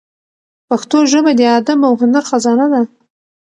پښتو 0.69 0.97
ژبه 1.11 1.31
د 1.35 1.41
ادب 1.57 1.79
او 1.87 1.93
هنر 2.01 2.23
خزانه 2.29 2.67
ده. 2.73 2.81